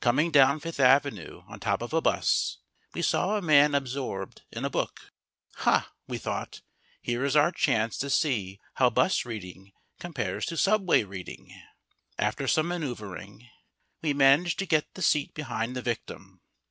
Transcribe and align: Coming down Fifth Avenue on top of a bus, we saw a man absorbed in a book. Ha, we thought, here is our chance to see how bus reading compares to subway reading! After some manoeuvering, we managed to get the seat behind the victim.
Coming 0.00 0.30
down 0.30 0.58
Fifth 0.60 0.80
Avenue 0.80 1.42
on 1.48 1.60
top 1.60 1.82
of 1.82 1.92
a 1.92 2.00
bus, 2.00 2.60
we 2.94 3.02
saw 3.02 3.36
a 3.36 3.42
man 3.42 3.74
absorbed 3.74 4.40
in 4.50 4.64
a 4.64 4.70
book. 4.70 5.12
Ha, 5.56 5.92
we 6.08 6.16
thought, 6.16 6.62
here 7.02 7.26
is 7.26 7.36
our 7.36 7.52
chance 7.52 7.98
to 7.98 8.08
see 8.08 8.58
how 8.76 8.88
bus 8.88 9.26
reading 9.26 9.72
compares 10.00 10.46
to 10.46 10.56
subway 10.56 11.04
reading! 11.04 11.54
After 12.18 12.48
some 12.48 12.68
manoeuvering, 12.68 13.46
we 14.00 14.14
managed 14.14 14.58
to 14.60 14.64
get 14.66 14.94
the 14.94 15.02
seat 15.02 15.34
behind 15.34 15.76
the 15.76 15.82
victim. 15.82 16.40